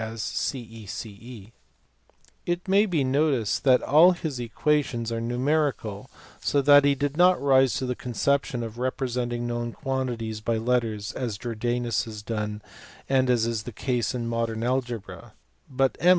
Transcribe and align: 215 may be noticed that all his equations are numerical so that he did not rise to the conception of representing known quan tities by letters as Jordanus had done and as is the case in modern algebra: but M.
215 0.01 1.51
may 2.65 2.85
be 2.87 3.03
noticed 3.03 3.63
that 3.63 3.83
all 3.83 4.13
his 4.13 4.39
equations 4.39 5.11
are 5.11 5.21
numerical 5.21 6.09
so 6.39 6.59
that 6.59 6.83
he 6.83 6.95
did 6.95 7.15
not 7.15 7.39
rise 7.39 7.75
to 7.75 7.85
the 7.85 7.93
conception 7.95 8.63
of 8.63 8.79
representing 8.79 9.45
known 9.45 9.71
quan 9.71 10.07
tities 10.07 10.43
by 10.43 10.57
letters 10.57 11.11
as 11.11 11.37
Jordanus 11.37 12.05
had 12.05 12.25
done 12.25 12.63
and 13.07 13.29
as 13.29 13.45
is 13.45 13.61
the 13.61 13.71
case 13.71 14.15
in 14.15 14.25
modern 14.27 14.63
algebra: 14.63 15.33
but 15.69 15.95
M. 15.99 16.09